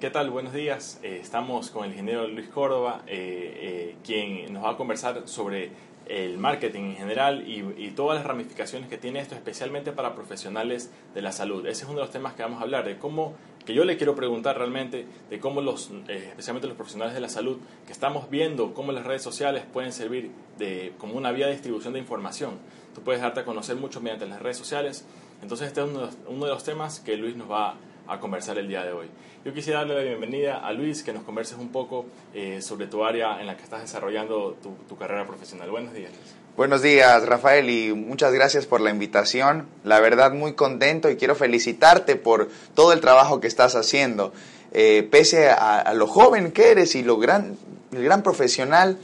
[0.00, 0.30] ¿Qué tal?
[0.30, 0.98] Buenos días.
[1.02, 5.72] Eh, estamos con el ingeniero Luis Córdoba, eh, eh, quien nos va a conversar sobre
[6.06, 11.20] el marketing en general y, todas las ramificaciones que tiene esto, especialmente para profesionales de
[11.20, 11.66] la salud.
[11.66, 13.34] Ese es uno de los temas que vamos a hablar, de cómo,
[13.66, 17.58] que yo le quiero preguntar realmente, de cómo los, especialmente los profesionales de la salud,
[17.84, 21.92] que estamos viendo cómo las redes sociales pueden servir de, como una vía de distribución
[21.92, 22.52] de información.
[22.94, 25.04] Tú puedes darte a conocer mucho mediante las redes sociales.
[25.42, 27.74] Entonces este es uno de los, uno de los temas que Luis nos va a
[28.08, 29.06] a conversar el día de hoy.
[29.44, 32.04] Yo quisiera darle la bienvenida a Luis, que nos converses un poco
[32.34, 35.70] eh, sobre tu área en la que estás desarrollando tu, carrera profesional.
[35.70, 36.12] Buenos días.
[36.58, 39.66] Buenos días, Rafael, y muchas gracias por la invitación.
[39.82, 44.34] La verdad, muy contento y quiero felicitarte por todo el trabajo que estás haciendo.
[44.72, 47.56] Eh, pese a, lo joven que eres y lo gran,
[47.92, 48.98] el gran profesional,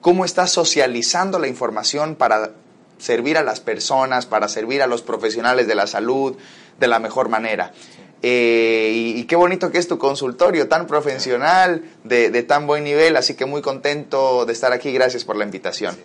[0.00, 2.52] cómo estás socializando la información para
[2.98, 6.36] servir a las personas, para servir a los profesionales de la salud
[6.78, 7.72] de la mejor manera.
[8.22, 13.34] Eh, y, qué bonito que es tu consultorio, tan profesional, de, tan buen nivel, así
[13.34, 15.96] que muy contento de estar aquí, gracias por la invitación.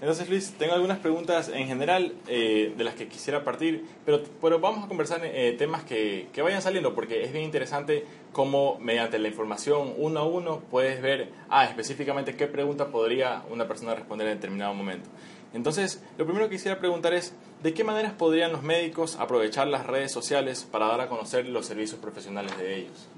[0.00, 4.60] Entonces Luis, tengo algunas preguntas en general eh, de las que quisiera partir, pero, pero
[4.60, 9.18] vamos a conversar eh, temas que, que, vayan saliendo, porque es bien interesante cómo mediante
[9.18, 14.28] la información uno a uno puedes ver, ah, específicamente qué pregunta podría una persona responder
[14.28, 15.08] en determinado momento.
[15.56, 19.86] Entonces, lo primero que quisiera preguntar es, ¿de qué maneras podrían los médicos aprovechar las
[19.86, 23.08] redes sociales para dar a conocer los servicios profesionales de ellos?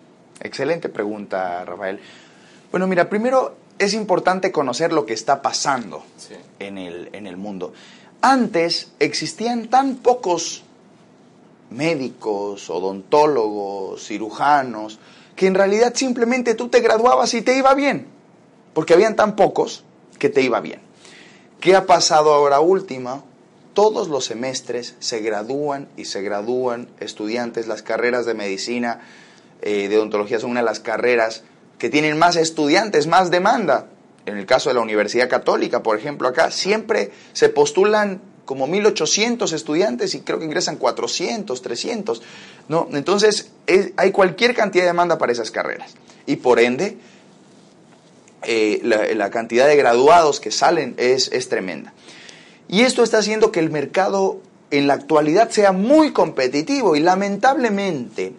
[0.40, 1.98] Excelente pregunta, Rafael.
[2.70, 6.04] Bueno, mira, primero es importante conocer lo que está pasando
[6.60, 7.72] en, el, en el mundo.
[8.20, 10.62] Antes existían tan pocos
[11.70, 15.00] médicos, odontólogos, cirujanos,
[15.34, 18.06] que en realidad simplemente tú te graduabas y te iba bien,
[18.74, 19.82] porque habían tan pocos
[20.20, 20.87] que te iba bien.
[21.60, 23.24] ¿Qué ha pasado ahora última?
[23.74, 27.66] Todos los semestres se gradúan y se gradúan estudiantes.
[27.66, 29.00] Las carreras de medicina,
[29.62, 31.42] eh, de odontología son una de las carreras
[31.78, 33.86] que tienen más estudiantes, más demanda.
[34.24, 39.52] En el caso de la Universidad Católica, por ejemplo, acá siempre se postulan como 1.800
[39.52, 42.22] estudiantes y creo que ingresan 400, 300.
[42.68, 42.88] ¿no?
[42.92, 43.50] Entonces,
[43.96, 45.94] hay cualquier cantidad de demanda para esas carreras.
[46.24, 46.98] Y por ende,
[48.42, 51.92] eh, la, cantidad de graduados que salen es, es tremenda.
[52.68, 54.40] Y esto está haciendo que el mercado
[54.70, 58.34] en la actualidad sea muy competitivo y lamentablemente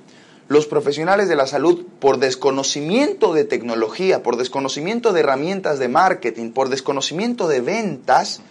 [0.47, 6.51] los profesionales de la salud, por desconocimiento de tecnología, por desconocimiento de herramientas de marketing,
[6.51, 8.41] por desconocimiento de ventas,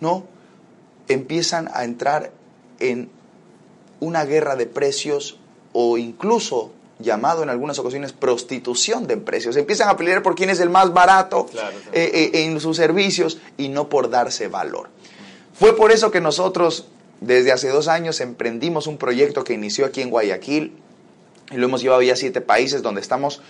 [0.00, 0.24] ¿no?
[1.06, 2.32] empiezan a entrar
[2.80, 3.08] en
[4.00, 5.38] una guerra de precios
[5.72, 9.56] o incluso llamado en algunas ocasiones prostitución de precios.
[9.56, 11.46] Empiezan a pelear por quién es el más barato
[11.92, 14.88] eh, eh, en sus servicios y no por darse valor.
[15.54, 16.88] Fue por eso que nosotros
[17.20, 20.76] desde hace dos años emprendimos un proyecto que inició aquí en Guayaquil
[21.50, 23.40] y lo hemos llevado ya a siete países donde estamos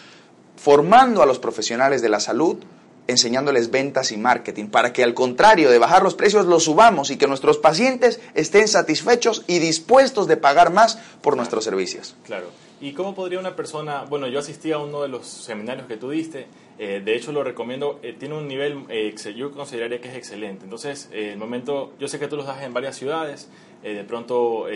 [0.56, 2.58] formando a los profesionales de la salud,
[3.06, 7.16] enseñándoles ventas y marketing, para que al contrario de bajar los precios los subamos y
[7.16, 12.14] que nuestros pacientes estén satisfechos y dispuestos de pagar más por nuestros servicios.
[12.24, 12.48] Claro.
[12.80, 16.10] ¿Y cómo podría una persona, bueno, yo asistí a uno de los seminarios que tú
[16.10, 16.46] diste,
[16.78, 20.62] eh, de hecho lo recomiendo, eh, tiene un nivel, eh, yo consideraría que es excelente,
[20.62, 23.50] entonces el momento, yo sé que tú los das en varias ciudades,
[23.82, 24.66] de pronto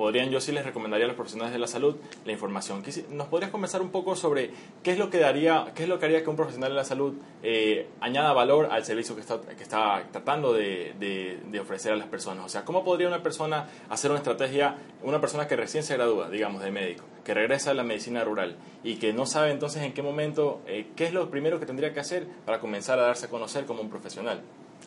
[0.00, 1.94] podrían, yo sí les recomendaría a los profesionales de la salud
[2.24, 2.82] la información.
[3.10, 4.50] ¿Nos podrías conversar un poco sobre
[4.82, 6.84] qué es lo que daría, qué es lo que haría que un profesional de la
[6.84, 12.46] salud eh, añada valor al servicio que está, tratando de, de, ofrecer a las personas?
[12.46, 16.30] O sea, ¿cómo podría una persona hacer una estrategia, una persona que recién se gradúa,
[16.30, 19.92] digamos, de médico, que regresa a la medicina rural y que no sabe entonces en
[19.92, 23.26] qué momento, eh, qué es lo primero que tendría que hacer para comenzar a darse
[23.26, 24.40] a conocer como un profesional?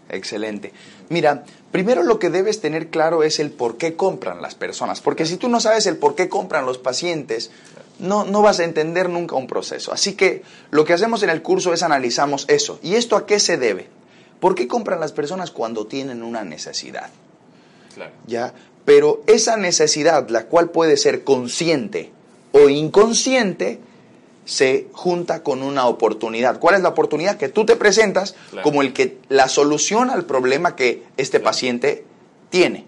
[0.09, 0.71] Excelente.
[1.09, 5.25] Mira, primero lo que debes tener claro es el por qué compran las personas, porque
[5.25, 7.51] si tú no sabes el por qué compran los pacientes,
[7.99, 9.91] no, no vas a entender nunca un proceso.
[9.91, 12.79] Así que lo que hacemos en el curso es analizamos eso.
[12.83, 13.87] ¿Y esto a qué se debe?
[14.39, 17.09] ¿Por qué compran las personas cuando tienen una necesidad?
[17.95, 18.11] Claro.
[18.27, 18.53] ¿Ya?
[18.85, 22.11] Pero esa necesidad, la cual puede ser consciente
[22.51, 23.79] o inconsciente,
[24.45, 26.59] se junta con una oportunidad.
[26.59, 27.37] ¿Cuál es la oportunidad?
[27.37, 32.05] Que tú te presentas como el que la solución al problema que este paciente
[32.49, 32.85] tiene.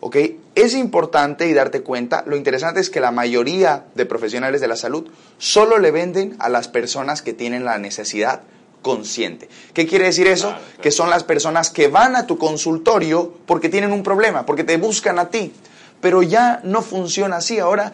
[0.00, 0.16] ¿Ok?
[0.54, 4.76] Es importante y darte cuenta, lo interesante es que la mayoría de profesionales de la
[4.76, 5.08] salud
[5.38, 8.42] solo le venden a las personas que tienen la necesidad
[8.82, 9.48] consciente.
[9.74, 10.54] ¿Qué quiere decir eso?
[10.82, 14.76] Que son las personas que van a tu consultorio porque tienen un problema, porque te
[14.76, 15.52] buscan a ti.
[16.00, 17.58] Pero ya no funciona así.
[17.58, 17.92] Ahora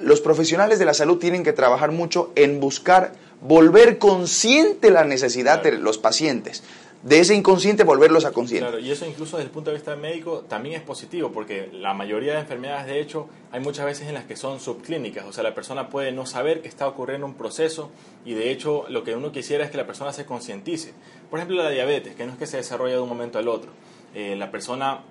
[0.00, 5.62] los profesionales de la salud tienen que trabajar mucho en buscar volver consciente la necesidad
[5.62, 6.62] de los pacientes.
[7.04, 8.66] de ese inconsciente volverlos a consciente.
[8.66, 11.92] Claro, y eso incluso desde el punto de vista médico también es positivo, porque la
[11.92, 15.44] mayoría de enfermedades, de hecho, hay muchas veces en las que son subclínicas, o sea,
[15.44, 17.90] la persona puede no saber que está ocurriendo un proceso
[18.24, 20.94] y de hecho lo que uno quisiera es que la persona se concientice.
[21.28, 23.70] Por ejemplo, la diabetes, que no es que se desarrolla de un momento al otro.
[24.14, 25.02] Eh, la persona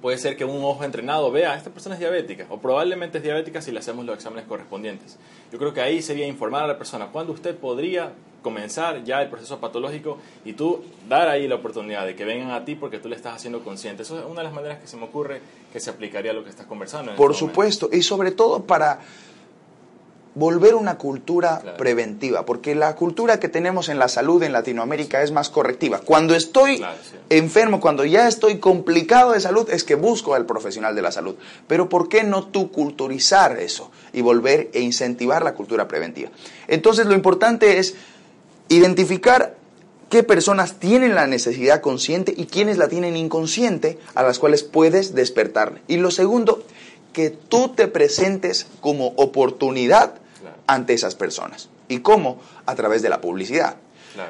[0.00, 3.60] puede ser que un ojo entrenado vea, esta persona es diabética, o probablemente es diabética
[3.60, 5.18] si le hacemos los exámenes correspondientes.
[5.52, 8.12] Yo creo que ahí sería informar a la persona cuándo usted podría
[8.42, 12.64] comenzar ya el proceso patológico y tú dar ahí la oportunidad de que vengan a
[12.64, 14.02] ti porque tú le estás haciendo consciente.
[14.02, 15.40] Eso es una de las maneras que se me ocurre
[15.72, 17.14] que se aplicaría a lo que estás conversando.
[17.16, 19.00] Por este supuesto, y sobre todo para
[20.38, 25.32] volver una cultura preventiva, porque la cultura que tenemos en la salud en Latinoamérica es
[25.32, 26.00] más correctiva.
[26.04, 26.80] Cuando estoy
[27.28, 31.34] enfermo, cuando ya estoy complicado de salud, es que busco al profesional de la salud.
[31.66, 36.30] Pero ¿por qué no tú culturizar eso y volver e incentivar la cultura preventiva?
[36.68, 37.96] Entonces lo importante es
[38.68, 39.56] identificar
[40.08, 45.16] qué personas tienen la necesidad consciente y quiénes la tienen inconsciente a las cuales puedes
[45.16, 45.82] despertarle.
[45.88, 46.62] Y lo segundo,
[47.12, 50.14] que tú te presentes como oportunidad
[50.68, 51.68] ante esas personas.
[51.88, 52.38] ¿Y cómo?
[52.66, 53.76] A través de la publicidad.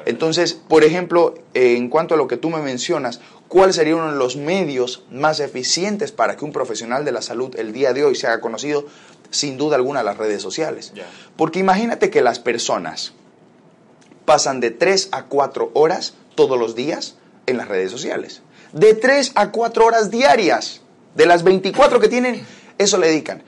[0.05, 4.17] Entonces, por ejemplo, en cuanto a lo que tú me mencionas, ¿cuál sería uno de
[4.17, 8.15] los medios más eficientes para que un profesional de la salud el día de hoy
[8.15, 8.85] se haga conocido?
[9.31, 10.93] Sin duda alguna las redes sociales.
[11.35, 13.13] Porque imagínate que las personas
[14.25, 17.15] pasan de 3 a 4 horas todos los días
[17.47, 18.41] en las redes sociales.
[18.73, 20.81] De 3 a 4 horas diarias.
[21.15, 22.45] De las 24 que tienen,
[22.77, 23.43] eso le dedican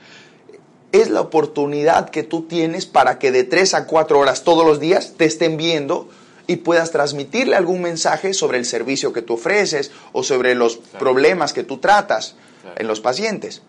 [0.92, 4.78] es la oportunidad que tú tienes para que de 3 a 4 horas todos los
[4.78, 6.08] días te estén viendo
[6.46, 11.52] y puedas transmitirle algún mensaje sobre el servicio que tú ofreces o sobre los problemas
[11.52, 12.36] que tú tratas
[12.76, 13.62] en los pacientes.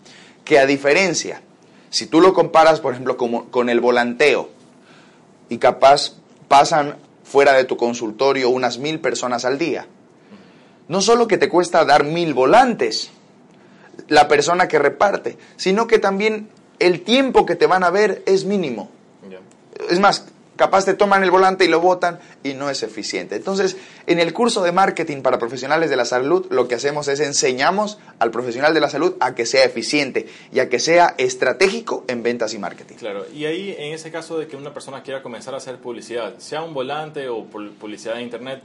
[0.43, 1.41] Que a diferencia,
[1.89, 4.49] si tú lo comparas, por ejemplo, con, con el volanteo
[5.47, 6.13] y capaz
[6.49, 9.87] pasan fuera de tu consultorio unas mil personas al día,
[10.89, 13.11] no solo que te cuesta dar mil volantes,
[14.07, 16.49] la persona que reparte, sino que también
[16.85, 18.89] el tiempo que te van a ver es mínimo.
[19.89, 20.25] Es más,
[20.55, 23.35] capaz te toman el volante y lo botan y no es eficiente.
[23.35, 23.75] Entonces,
[24.07, 27.99] en el curso de marketing para profesionales de la salud, lo que hacemos es enseñamos
[28.19, 32.23] al profesional de la salud a que sea eficiente y a que sea estratégico en
[32.23, 32.95] ventas y marketing.
[32.95, 36.37] Claro, y ahí en ese caso de que una persona quiera comenzar a hacer publicidad,
[36.37, 38.61] sea un volante o publicidad de internet,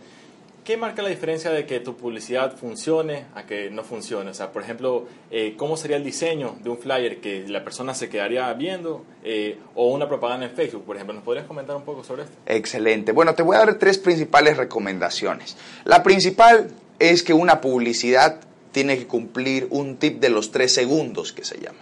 [0.68, 4.28] ¿Qué marca la diferencia de que tu publicidad funcione a que no funcione?
[4.28, 7.94] O sea, por ejemplo, eh, ¿cómo sería el diseño de un flyer que la persona
[7.94, 11.14] se quedaría viendo eh, o una propaganda en Facebook, por ejemplo?
[11.14, 12.36] ¿Nos podrías comentar un poco sobre esto?
[12.44, 13.12] Excelente.
[13.12, 15.56] Bueno, te voy a dar tres principales recomendaciones.
[15.86, 16.68] La principal
[16.98, 18.38] es que una publicidad
[18.70, 21.78] tiene que cumplir un tip de los tres segundos, que se llama.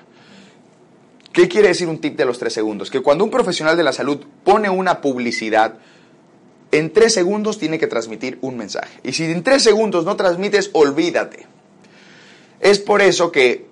[1.32, 2.92] ¿Qué quiere decir un tip de los tres segundos?
[2.92, 5.74] Que cuando un profesional de la salud pone una publicidad,
[6.72, 9.00] en tres segundos tiene que transmitir un mensaje.
[9.02, 11.46] Y si en tres segundos no transmites, olvídate.
[12.60, 13.66] Es por eso que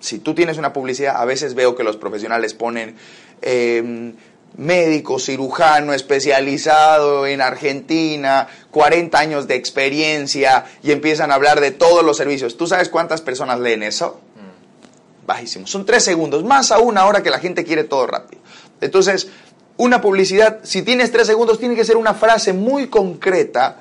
[0.00, 2.96] si tú tienes una publicidad, a veces veo que los profesionales ponen
[3.40, 4.14] em,
[4.56, 12.04] médico, cirujano especializado en Argentina, 40 años de experiencia y empiezan a hablar de todos
[12.04, 12.56] los servicios.
[12.56, 14.20] ¿Tú sabes cuántas personas leen eso?
[14.36, 15.26] Mm.
[15.26, 15.66] Bajísimo.
[15.66, 18.42] Son tres segundos, más aún ahora que la gente quiere todo rápido.
[18.80, 19.28] Entonces,
[19.76, 23.78] una publicidad, si tienes tres segundos, tiene que ser una frase muy concreta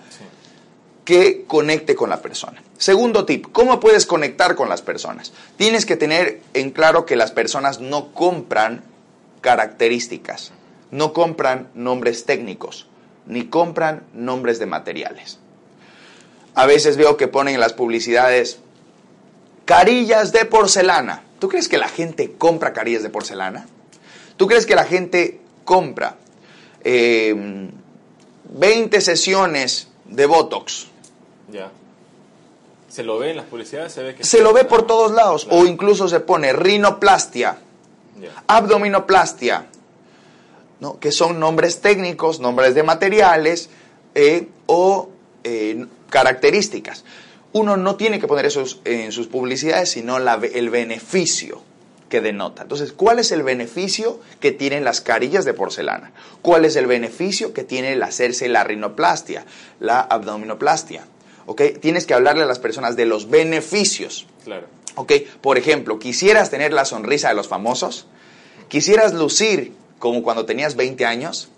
[1.06, 2.62] que conecte con la persona.
[2.78, 5.34] Segundo tip, ¿cómo puedes conectar con las personas?
[5.58, 8.84] Tienes que tener en claro que las personas no compran
[9.42, 10.52] características,
[10.92, 12.88] no compran nombres técnicos,
[13.26, 15.40] ni compran nombres de materiales.
[16.56, 18.60] A veces veo que ponen en las publicidades
[19.66, 21.24] carillas de porcelana.
[21.40, 23.66] ¿Tú crees que la gente compra carillas de porcelana?
[24.38, 26.18] ¿Tú crees que la gente compra
[26.84, 27.78] 20
[28.98, 30.88] eh, sesiones de Botox.
[31.52, 31.72] Ya.
[32.90, 33.94] ¿Se lo ve en las publicidades?
[33.94, 35.48] Se, ve que se lo ve por todos lados.
[35.50, 37.58] O incluso se pone rinoplastia,
[38.48, 39.66] abdominoplastia,
[40.80, 41.00] ¿no?
[41.00, 43.70] que son nombres técnicos, nombres de materiales
[44.14, 45.10] eh, o
[45.44, 47.04] eh, características.
[47.54, 51.62] Uno no tiene que poner eso en sus publicidades, sino el beneficio
[52.14, 52.62] que denota.
[52.62, 56.12] Entonces, ¿cuál es el beneficio que tienen las carillas de porcelana?
[56.44, 59.48] ¿Cuál es el beneficio que tiene el hacerse la rinoplastia,
[59.80, 61.08] la abdominoplastia?
[61.48, 61.64] ¿Ok?
[61.82, 64.28] Tienes que hablarle a las personas de los beneficios.
[64.44, 64.68] Claro.
[64.94, 65.12] ¿Ok?
[65.42, 68.06] Por ejemplo, ¿quisieras tener la sonrisa de los famosos?
[68.68, 71.50] ¿Quisieras lucir como cuando tenías 20 años?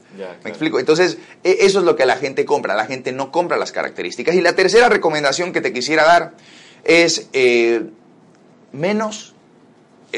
[0.41, 0.79] ¿Me explico?
[0.79, 2.75] Entonces, e, eso es lo que la gente compra.
[2.75, 4.35] La gente no compra las características.
[4.35, 6.31] Y la tercera recomendación que te quisiera dar
[6.85, 7.89] es eh,
[8.71, 9.34] menos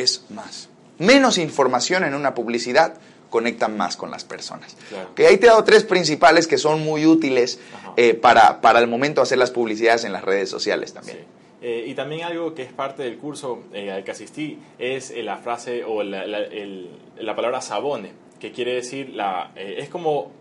[0.04, 0.70] es más.
[1.00, 2.96] Menos información en una publicidad
[3.30, 4.76] conectan más con las personas.
[5.16, 7.60] Que ahí te he dado tres principales que son muy útiles
[7.98, 11.20] eh, para, para el momento de hacer las publicidades en las redes sociales también.
[11.62, 15.38] Eh, y también algo que es parte del curso eh, al que asistí es la
[15.38, 20.32] frase o la, la, palabra sabone, que quiere decir, la, es como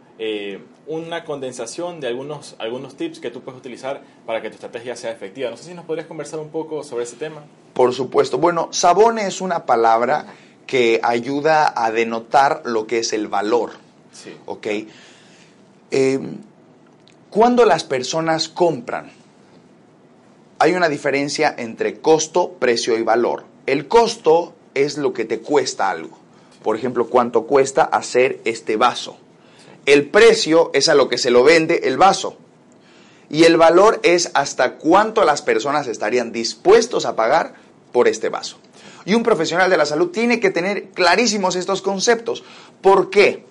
[0.86, 5.10] una condensación de algunos, algunos tips que tú puedes utilizar para que tu estrategia sea
[5.10, 5.50] efectiva.
[5.50, 7.42] No sé si nos podrías conversar un poco sobre ese tema.
[7.74, 8.38] Por supuesto.
[8.38, 10.26] Bueno, sabone es una palabra
[10.66, 13.72] que ayuda a denotar lo que es el valor.
[14.12, 14.34] Sí.
[14.46, 14.66] ¿Ok?
[15.90, 16.20] Eh,
[17.30, 19.10] cuando las personas compran,
[20.58, 23.44] hay una diferencia entre costo, precio y valor.
[23.66, 26.18] El costo es lo que te cuesta algo.
[26.62, 29.18] Por ejemplo, cuánto cuesta hacer este vaso.
[29.86, 32.36] El precio es a lo que se lo vende el vaso.
[33.30, 37.54] Y el valor es hasta cuánto las personas estarían dispuestos a pagar
[37.92, 38.58] por este vaso.
[39.04, 42.42] Y un profesional de la salud tiene que tener clarísimos estos conceptos.
[42.82, 43.44] ¿Por qué?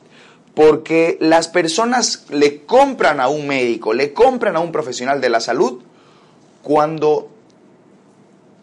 [0.54, 5.40] Porque las personas le compran a un médico, le compran a un profesional de la
[5.40, 5.82] salud
[6.62, 7.30] cuando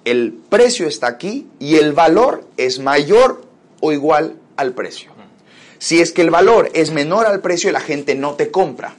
[0.05, 3.43] el precio está aquí y el valor es mayor
[3.81, 5.12] o igual al precio.
[5.83, 8.95] Si es que el valor es menor al precio, la gente no te compra.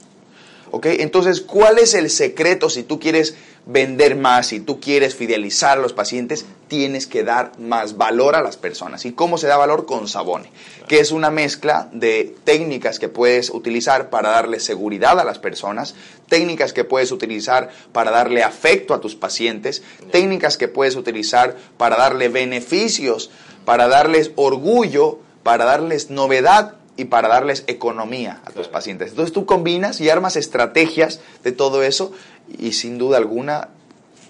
[0.70, 0.84] ¿Ok?
[0.86, 5.80] Entonces, ¿cuál es el secreto si tú quieres vender más, si tú quieres fidelizar a
[5.80, 9.06] los pacientes, tienes que dar más valor a las personas.
[9.06, 9.86] ¿Y cómo se da valor?
[9.86, 10.50] Con Sabone,
[10.86, 15.94] que es una mezcla de técnicas que puedes utilizar para darle seguridad a las personas,
[16.28, 21.96] técnicas que puedes utilizar para darle afecto a tus pacientes, técnicas que puedes utilizar para
[21.96, 23.30] darle beneficios,
[23.64, 29.10] para darles orgullo, para darles novedad y para darles economía a tus pacientes.
[29.10, 32.12] Entonces tú combinas y armas estrategias de todo eso
[32.58, 33.68] y sin duda alguna...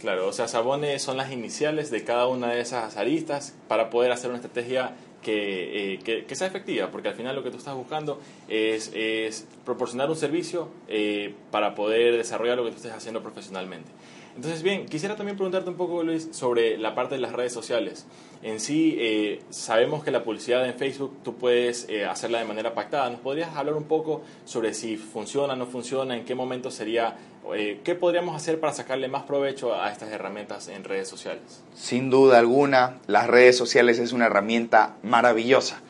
[0.01, 4.13] Claro, o sea, Sabone son las iniciales de cada una de esas aristas para poder
[4.13, 4.93] hacer una estrategia
[5.23, 9.47] que, eh, que, sea efectiva, porque al final lo que tú estás buscando es, es
[9.65, 13.91] proporcionar un servicio eh, para poder desarrollar lo que tú estés haciendo profesionalmente.
[14.37, 18.05] Entonces, bien, quisiera también preguntarte un poco, Luis, sobre la parte de las redes sociales.
[18.43, 22.75] En sí, eh, sabemos que la publicidad en Facebook tú puedes eh, hacerla de manera
[22.75, 23.09] pactada.
[23.11, 27.17] ¿Nos podrías hablar un poco sobre si funciona, no funciona, en qué momento sería,
[27.55, 31.63] eh, qué podríamos hacer para sacarle más provecho a estas herramientas en redes sociales?
[31.75, 35.81] Sin duda alguna, las redes sociales es una herramienta maravillosa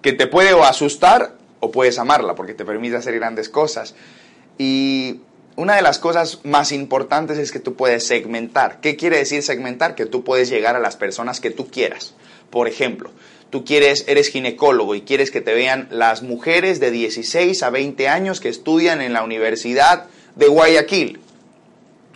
[0.00, 3.94] que te puede o asustar o puedes amarla porque te permite hacer grandes cosas.
[4.58, 5.20] Y
[5.60, 8.80] una de las cosas más importantes es que tú puedes segmentar.
[8.80, 9.94] ¿Qué quiere decir segmentar?
[9.94, 12.14] Que tú puedes llegar a las personas que tú quieras.
[12.48, 13.10] Por ejemplo,
[13.50, 18.08] tú quieres, eres ginecólogo y quieres que te vean las mujeres de 16 a 20
[18.08, 21.20] años que estudian en la Universidad de Guayaquil.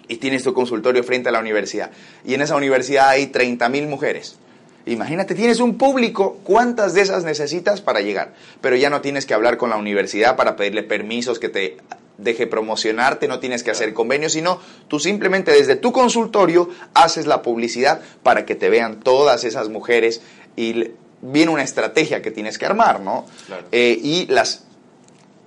[0.08, 1.90] Y tienes tu consultorio frente a la universidad.
[2.24, 4.36] Y en esa universidad hay 30 mil mujeres.
[4.86, 8.32] Imagínate, tienes un público, ¿cuántas de esas necesitas para llegar?
[8.62, 11.76] Pero ya no tienes que hablar con la universidad para pedirle permisos que te
[12.18, 17.42] deje promocionarte, no tienes que hacer convenios, sino tú simplemente desde tu consultorio haces la
[17.42, 20.22] publicidad para que te vean todas esas mujeres
[20.56, 23.26] y viene una estrategia que tienes que armar, ¿no?
[23.72, 24.64] Eh, y las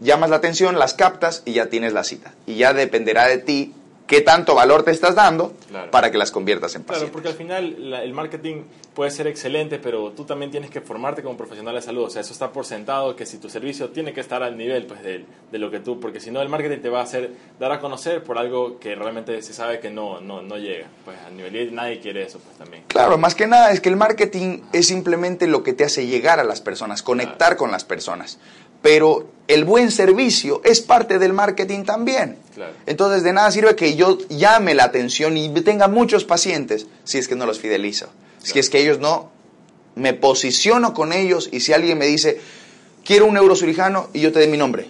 [0.01, 2.33] llamas la atención, las captas y ya tienes la cita.
[2.45, 3.73] Y ya dependerá de ti
[4.07, 5.53] qué tanto valor te estás dando
[5.91, 7.09] para que las conviertas en pacientes.
[7.09, 8.63] Claro, porque al final el marketing
[8.95, 12.05] puede ser excelente, pero tú también tienes que formarte como profesional de salud.
[12.05, 14.85] O sea, eso está por sentado que si tu servicio tiene que estar al nivel
[14.87, 17.31] pues, de, de lo que tú, porque si no el marketing te va a hacer
[17.59, 20.87] dar a conocer por algo que realmente se sabe que no, no, no llega.
[21.05, 22.85] Pues al nivel y nadie quiere eso pues también.
[22.87, 26.39] Claro, más que nada es que el marketing es simplemente lo que te hace llegar
[26.39, 28.39] a las personas, conectar con las personas
[28.81, 32.37] pero el buen servicio es parte del marketing también.
[32.85, 37.27] Entonces, de nada sirve que yo llame la atención y tenga muchos pacientes si es
[37.27, 38.07] que no los fidelizo.
[38.41, 39.31] Si es que ellos no,
[39.95, 42.39] me posiciono con ellos y si alguien me dice,
[43.03, 44.89] quiero un neurosurujano y yo te dé mi nombre.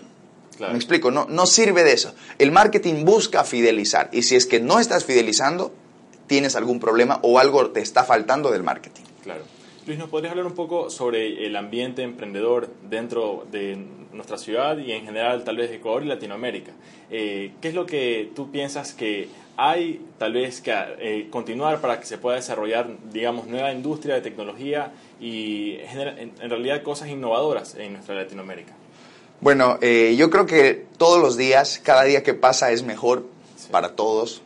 [0.59, 2.15] Me explico, no, no sirve de eso.
[2.39, 5.71] El marketing busca fidelizar y si es que no estás fidelizando,
[6.25, 9.03] tienes algún problema o algo te está faltando del marketing.
[9.23, 9.43] Claro.
[9.87, 13.77] Luis, ¿nos podrías hablar un poco sobre el ambiente emprendedor dentro de
[14.11, 16.73] nuestra ciudad y en general tal vez Ecuador y Latinoamérica?
[17.09, 22.01] Eh, ¿Qué es lo que tú piensas que hay tal vez que eh, continuar para
[22.01, 24.91] que se pueda desarrollar, digamos, nueva industria de tecnología
[25.21, 28.73] y en, realidad cosas innovadoras en nuestra Latinoamérica?
[29.39, 33.25] Bueno, eh, yo creo que todos los días, cada día que pasa es mejor
[33.71, 34.41] para todos.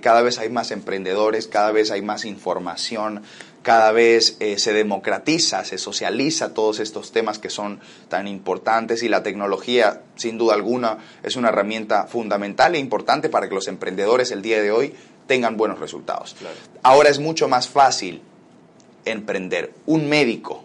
[0.00, 3.22] cada vez hay más emprendedores, cada vez hay más información,
[3.62, 9.08] cada vez eh, se democratiza, se socializa todos estos temas que son tan importantes y
[9.08, 14.32] la tecnología, sin duda alguna, es una herramienta fundamental e importante para que los emprendedores
[14.32, 14.94] el día de hoy
[15.26, 16.36] tengan buenos resultados.
[16.82, 18.20] Ahora es mucho más fácil
[19.04, 19.72] emprender.
[19.86, 20.64] Un médico,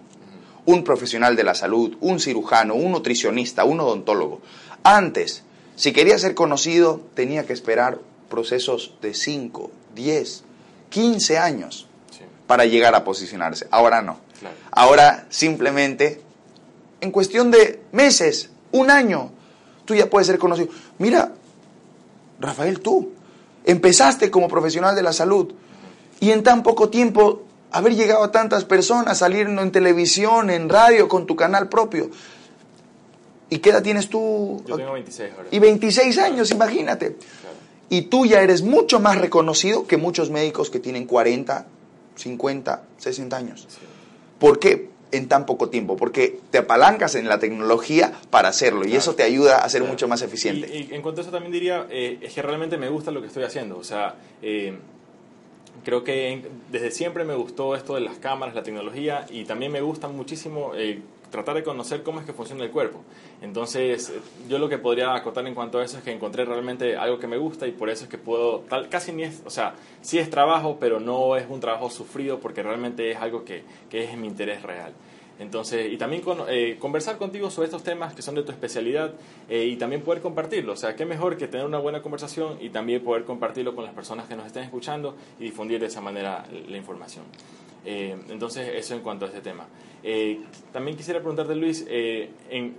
[0.66, 4.42] un profesional de la salud, un cirujano, un nutricionista, un odontólogo.
[4.84, 5.44] Antes,
[5.76, 8.00] si quería ser conocido, tenía que esperar
[8.30, 10.44] procesos de 5, 10,
[10.90, 11.87] 15 años
[12.48, 13.68] para llegar a posicionarse.
[13.70, 14.20] Ahora no.
[14.72, 16.22] Ahora simplemente,
[17.02, 19.32] en cuestión de meses, un año,
[19.86, 20.70] tú ya puedes ser conocido.
[20.98, 21.34] Mira,
[22.40, 23.12] Rafael, tú
[23.66, 25.54] empezaste como profesional de la salud
[26.20, 31.08] y en tan poco tiempo haber llegado a tantas personas, salir en televisión, en radio,
[31.08, 32.10] con tu canal propio.
[33.50, 34.64] ¿Y qué edad tienes tú?
[34.66, 35.50] Yo tengo 26 ahora.
[35.52, 37.18] Y 26 años, imagínate.
[37.90, 41.66] Y tú ya eres mucho más reconocido que muchos médicos que tienen 40,
[42.18, 43.68] 50, 60 años.
[44.40, 44.90] ¿Por qué?
[45.12, 49.24] En tan poco tiempo, porque te apalancas en la tecnología para hacerlo y eso te
[49.24, 50.68] ayuda a ser mucho más eficiente.
[50.68, 53.28] Y, en cuanto a eso también diría, eh, es que realmente me gusta lo que
[53.28, 53.78] estoy haciendo.
[53.78, 54.78] O sea, eh,
[55.86, 59.80] creo que desde siempre me gustó esto de las cámaras, la tecnología y también me
[59.80, 63.04] gusta muchísimo eh, tratar de conocer cómo es que funciona el cuerpo.
[63.42, 64.14] Entonces,
[64.48, 67.28] yo lo que podría acotar en cuanto a eso es que encontré realmente algo que
[67.28, 70.20] me gusta y por eso es que puedo, tal, casi ni es, o sea, sí
[70.20, 74.18] es trabajo, pero no es un trabajo sufrido porque realmente es algo que, que es
[74.18, 74.94] mi interés real.
[75.40, 79.14] Entonces, y también con, eh, conversar contigo sobre estos temas que son de tu especialidad
[79.50, 80.74] eh, y también poder compartirlo.
[80.74, 83.94] O sea, qué mejor que tener una buena conversación y también poder compartirlo con las
[83.94, 87.26] personas que nos estén escuchando y difundir de esa manera la información.
[87.90, 89.66] Eh, entonces, eso en cuanto a este tema.
[90.04, 90.42] Eh,
[90.74, 92.30] también quisiera preguntarte, Luis, eh,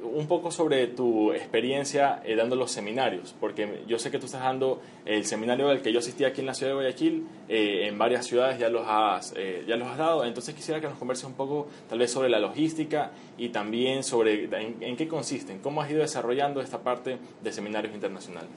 [0.02, 4.82] un poco sobre tu experiencia dando los seminarios, porque yo sé que tú estás dando
[5.06, 8.58] el seminario al que yo asistí aquí en la ciudad de Guayaquil, en varias ciudades
[8.58, 9.32] ya los, has,
[9.66, 12.38] ya los has dado, entonces quisiera que nos converses un poco tal vez sobre la
[12.38, 17.52] logística y también sobre en, en qué consisten, cómo has ido desarrollando esta parte de
[17.52, 18.50] seminarios internacionales.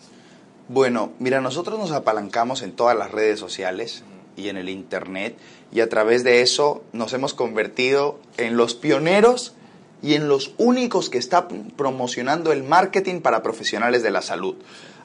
[0.68, 4.04] Bueno, mira, nosotros nos apalancamos en todas las redes sociales
[4.36, 5.38] y en el Internet
[5.72, 9.54] y a través de eso nos hemos convertido en los pioneros
[10.02, 14.56] y en los únicos que están promocionando el marketing para profesionales de la salud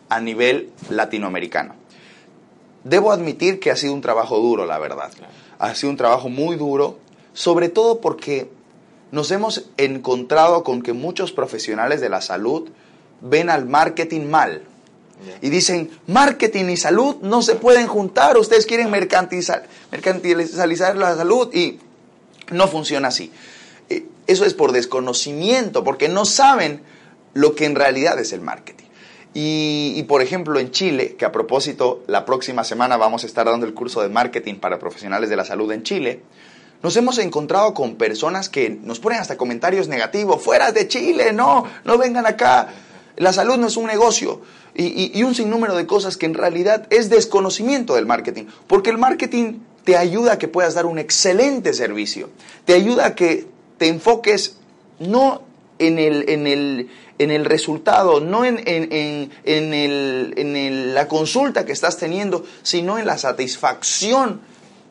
[0.09, 1.75] a nivel latinoamericano.
[2.85, 5.11] Debo admitir que ha sido un trabajo duro, la verdad.
[5.59, 6.99] Ha sido un trabajo muy duro,
[7.33, 8.49] sobre todo porque
[9.11, 12.71] nos hemos encontrado con que muchos profesionales de la salud
[13.21, 14.63] ven al marketing mal
[15.41, 19.67] y dicen, marketing y salud no se pueden juntar, ustedes quieren mercantilizar,
[20.97, 21.79] la salud y
[22.51, 23.33] no funciona así.
[23.89, 26.83] Eh, eso es por desconocimiento, porque no saben
[27.35, 28.87] lo que en realidad es el marketing.
[29.39, 33.67] Y, por ejemplo en Chile, que a propósito la próxima semana vamos a estar dando
[33.67, 36.23] el curso de marketing para profesionales de la salud en Chile,
[36.83, 41.65] nos hemos encontrado con personas que nos ponen hasta comentarios negativos, fuera de Chile, no,
[41.85, 42.69] no vengan acá.
[43.17, 44.43] La salud no es un negocio
[44.75, 49.61] y, un sinnúmero de cosas que en realidad es desconocimiento del marketing, porque el marketing
[49.85, 52.29] te ayuda a que puedas dar un excelente servicio,
[52.65, 53.47] te ayuda a que
[53.79, 54.57] te enfoques
[54.99, 55.43] no
[55.79, 61.65] en el, en el, en el resultado, no en, en, en, el, en la consulta
[61.65, 64.41] que estás teniendo, sino en la satisfacción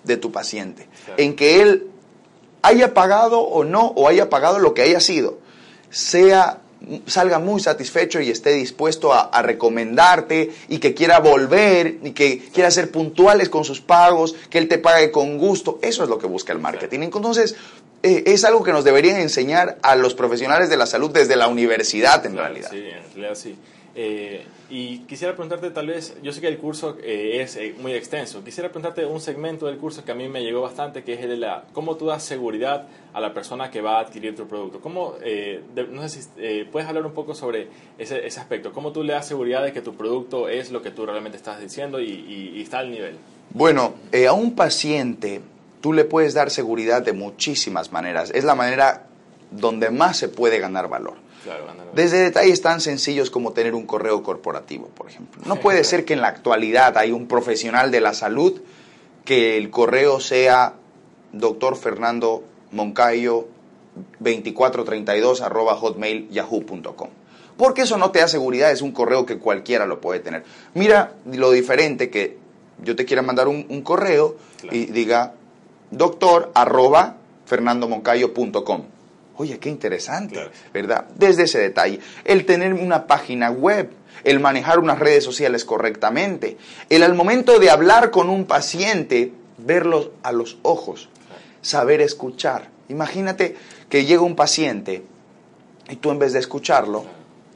[0.03, 1.87] de tu paciente, en que él
[2.61, 5.37] haya pagado o no, o haya pagado lo que haya sido,
[5.89, 6.61] sea
[7.07, 12.71] salga muy satisfecho y esté dispuesto a, recomendarte y que quiera volver y que quiera
[12.71, 15.79] ser puntuales con sus pagos, que él te pague con gusto.
[15.81, 17.01] Eso es lo que busca el marketing.
[17.01, 17.55] Entonces,
[18.03, 21.47] eh, es algo que nos deberían enseñar a los profesionales de la salud desde la
[21.47, 22.69] universidad en realidad.
[22.71, 23.55] Sí, en realidad sí.
[23.97, 27.93] Eh, y quisiera preguntarte tal vez, yo sé que el curso eh, es eh, muy
[27.93, 31.21] extenso, quisiera preguntarte un segmento del curso que a mí me llegó bastante, que es
[31.21, 34.81] de la, cómo tú das seguridad a la persona que va a adquirir tu producto.
[34.81, 35.15] ¿Cómo,
[35.91, 39.29] no sé si puedes hablar un poco sobre ese, ese, aspecto, cómo tú le das
[39.29, 42.79] seguridad de que tu producto es lo que tú realmente estás diciendo y, y está
[42.79, 43.15] al nivel.
[43.51, 43.93] Bueno,
[44.27, 45.41] a un paciente
[45.79, 48.31] tú le puedes dar seguridad de muchísimas maneras.
[48.33, 49.05] Es la manera
[49.51, 51.24] donde más se puede ganar valor.
[51.93, 55.41] Desde detalles tan sencillos como tener un correo corporativo, por ejemplo.
[55.45, 58.61] No puede ser que en la actualidad hay un profesional de la salud
[59.23, 60.73] que el correo sea
[61.31, 63.47] doctor Fernando Moncayo
[64.19, 67.09] 2432 arroba hotmail yahoo.com.
[67.57, 70.43] Porque eso no te da seguridad, es un correo que cualquiera lo puede tener.
[70.73, 72.37] Mira lo diferente que
[72.83, 74.35] yo te quiera mandar un, correo
[74.69, 75.33] y diga
[75.91, 78.94] doctor arroba fernandomoncayo.com
[79.37, 81.05] Oye, qué interesante, ¿verdad?
[81.15, 81.99] Desde ese detalle.
[82.23, 83.89] El tener una página web,
[84.23, 86.57] el manejar unas redes sociales correctamente,
[86.89, 91.09] el al momento de hablar con un paciente, verlos a los ojos,
[91.61, 92.69] saber escuchar.
[92.87, 93.57] Imagínate
[93.89, 95.03] que llega un paciente
[95.89, 97.05] y tú en vez de escucharlo,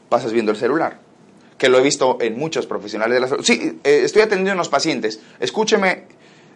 [0.09, 0.99] pasas viendo el celular.
[1.57, 3.43] Que lo he visto en muchos profesionales de la salud.
[3.43, 5.19] Sí, eh, estoy atendiendo a unos pacientes.
[5.39, 6.05] Escúcheme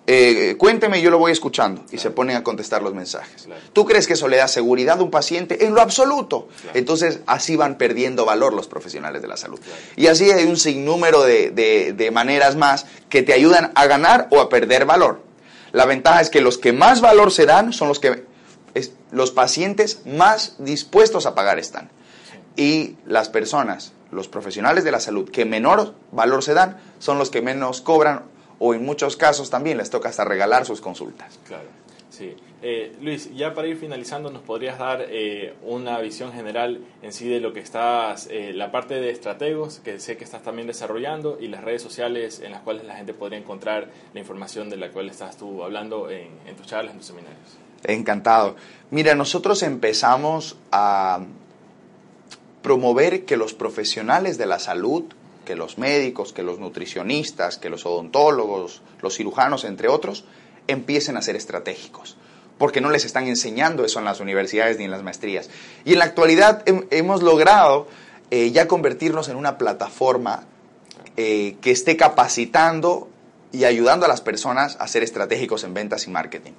[0.06, 1.84] eh, cuénteme, yo lo voy escuchando.
[1.92, 3.44] Y se ponen a contestar los mensajes.
[3.44, 3.62] Claro.
[3.72, 5.66] ¿Tú crees que eso le da seguridad a un paciente?
[5.66, 6.50] En lo absoluto.
[6.62, 6.78] Claro.
[6.78, 9.60] Entonces, así van perdiendo valor los profesionales de la salud.
[9.96, 14.28] Y así hay un sinnúmero de, de- de maneras más que te ayudan a ganar
[14.32, 15.22] o a perder valor.
[15.72, 18.26] La ventaja es que los que más valor se dan son los que
[18.74, 21.90] es- los pacientes más dispuestos a pagar están.
[22.56, 27.30] Y las personas, los profesionales de la salud que menor valor se dan, son los
[27.32, 28.24] que menos cobran
[28.66, 31.38] o en muchos casos también les toca hasta regalar sus consultas.
[31.46, 31.68] Claro,
[32.10, 32.34] sí.
[32.62, 37.28] Eh, Luis, ya para ir finalizando, ¿nos podrías dar eh, una visión general en sí
[37.28, 41.38] de lo que estás, eh, la parte de estrategos, que sé que estás también desarrollando,
[41.42, 44.92] y las redes sociales en las cuales la gente podría encontrar la información de la
[44.92, 47.42] cual estás tú hablando en, en tus charlas, en tus seminarios?
[47.84, 48.56] Encantado.
[48.92, 51.20] Mira, nosotros empezamos a
[52.62, 55.04] promover que los profesionales de la salud,
[55.46, 60.26] que los médicos, que los nutricionistas, que los odontólogos, los cirujanos, entre otros,
[60.68, 62.18] empiecen a ser estratégicos.
[62.58, 65.50] Porque no les están enseñando eso en las universidades ni en las maestrías.
[65.86, 67.88] Y en la actualidad hem- hemos logrado
[68.32, 70.46] eh, ya convertirnos en una plataforma
[71.18, 73.10] eh, que esté capacitando
[73.52, 76.54] y ayudando a las personas a ser estratégicos en ventas y marketing.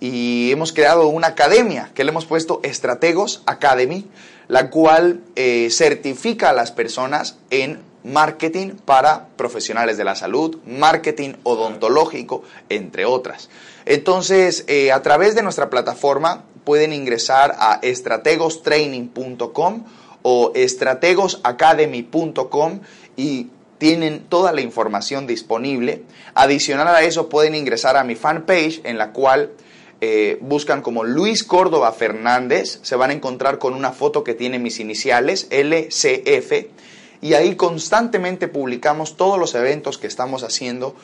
[0.00, 4.08] Y hemos creado una academia que le hemos puesto Estrategos Academy,
[4.48, 11.32] la cual eh, certifica a las personas en marketing para profesionales de la salud, marketing
[11.42, 13.50] odontológico, entre otras.
[13.84, 19.82] Entonces, eh, a través de nuestra plataforma pueden ingresar a estrategostraining.com
[20.22, 22.80] o estrategosacademy.com
[23.16, 26.04] y tienen toda la información disponible.
[26.34, 29.50] Adicional a eso pueden ingresar a mi fanpage en la cual
[30.00, 34.58] eh, buscan como Luis Córdoba Fernández, se van a encontrar con una foto que tiene
[34.58, 36.66] mis iniciales, LCF,
[37.22, 40.94] y ahí constantemente publicamos todos los eventos que estamos haciendo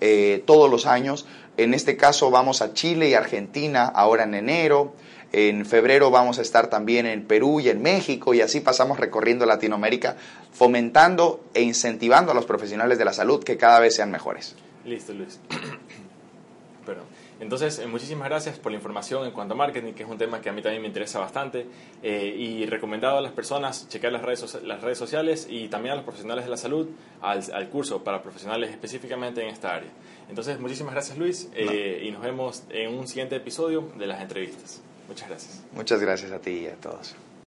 [0.00, 1.26] eh, todos los años.
[1.58, 4.94] En este caso vamos a Chile y Argentina ahora en enero.
[5.32, 9.44] En febrero vamos a estar también en Perú y en México y así pasamos recorriendo
[9.44, 10.16] Latinoamérica,
[10.50, 14.56] fomentando e incentivando a los profesionales de la salud que cada vez sean mejores.
[14.86, 15.38] Listo, Luis.
[16.86, 17.04] Perdón.
[17.38, 20.40] Entonces, eh, muchísimas gracias por la información en cuanto a marketing, que es un tema
[20.40, 21.66] que a mí también me interesa bastante.
[22.02, 25.96] eh, y recomendado a las personas checar las redes, las redes sociales y también a
[25.96, 26.88] los profesionales de la salud
[27.20, 29.90] al, al curso para profesionales específicamente en esta área.
[30.28, 31.48] Entonces, muchísimas gracias, Luis.
[31.54, 34.80] eh, Y nos vemos en un siguiente episodio de las entrevistas.
[35.08, 35.62] Muchas gracias.
[35.72, 37.14] Muchas gracias a ti y a todos.